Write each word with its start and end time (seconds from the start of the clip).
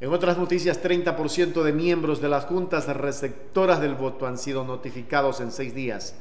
En 0.00 0.10
otras 0.14 0.38
noticias, 0.38 0.82
30% 0.82 1.62
de 1.62 1.72
miembros 1.74 2.22
de 2.22 2.30
las 2.30 2.46
juntas 2.46 2.86
receptoras 2.86 3.82
del 3.82 3.94
voto 3.94 4.26
han 4.26 4.38
sido 4.38 4.64
notificados 4.64 5.40
en 5.40 5.52
seis 5.52 5.74
días. 5.74 6.14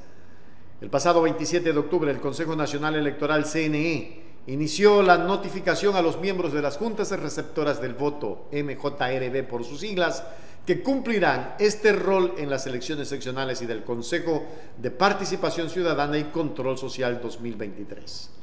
El 0.82 0.90
pasado 0.90 1.22
27 1.22 1.72
de 1.72 1.80
octubre, 1.80 2.12
el 2.12 2.20
Consejo 2.20 2.58
Nacional 2.58 2.96
Electoral 2.96 3.46
CNE 3.46 4.22
inició 4.48 5.02
la 5.02 5.18
notificación 5.18 5.96
a 5.96 6.02
los 6.02 6.20
miembros 6.20 6.52
de 6.52 6.62
las 6.62 6.78
juntas 6.78 7.12
receptoras 7.12 7.82
del 7.82 7.94
voto, 7.94 8.50
MJRB 8.52 9.48
por 9.48 9.64
sus 9.64 9.80
siglas, 9.80 10.24
que 10.66 10.84
cumplirán 10.84 11.56
este 11.58 11.94
rol 11.94 12.34
en 12.38 12.50
las 12.50 12.68
elecciones 12.68 13.08
seccionales 13.08 13.62
y 13.62 13.66
del 13.66 13.86
Consejo 13.86 14.46
de 14.78 14.92
Participación 14.92 15.70
Ciudadana 15.70 16.18
y 16.18 16.26
Control 16.26 16.78
Social 16.78 17.22
2023. 17.22 18.39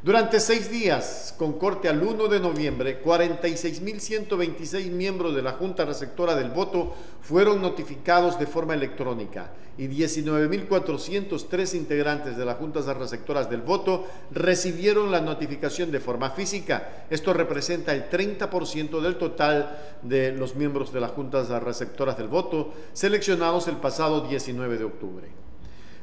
Durante 0.00 0.38
seis 0.38 0.70
días, 0.70 1.34
con 1.36 1.58
corte 1.58 1.88
al 1.88 2.00
1 2.00 2.28
de 2.28 2.38
noviembre, 2.38 3.02
46.126 3.02 4.92
miembros 4.92 5.34
de 5.34 5.42
la 5.42 5.54
Junta 5.54 5.84
Receptora 5.84 6.36
del 6.36 6.50
Voto 6.50 6.94
fueron 7.20 7.60
notificados 7.60 8.38
de 8.38 8.46
forma 8.46 8.74
electrónica 8.74 9.50
y 9.76 9.88
19.403 9.88 11.74
integrantes 11.74 12.36
de 12.36 12.44
las 12.44 12.58
Juntas 12.58 12.86
Receptoras 12.86 13.50
del 13.50 13.62
Voto 13.62 14.06
recibieron 14.30 15.10
la 15.10 15.20
notificación 15.20 15.90
de 15.90 15.98
forma 15.98 16.30
física. 16.30 17.06
Esto 17.10 17.32
representa 17.32 17.92
el 17.92 18.08
30% 18.08 19.00
del 19.00 19.18
total 19.18 19.96
de 20.02 20.30
los 20.30 20.54
miembros 20.54 20.92
de 20.92 21.00
las 21.00 21.10
Juntas 21.10 21.48
Receptoras 21.48 22.16
del 22.16 22.28
Voto 22.28 22.72
seleccionados 22.92 23.66
el 23.66 23.78
pasado 23.78 24.20
19 24.20 24.78
de 24.78 24.84
octubre. 24.84 25.47